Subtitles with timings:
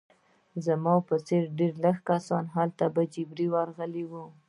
[0.65, 4.25] زما په څېر ډېر لږ کسان هلته په جبر راغلي وو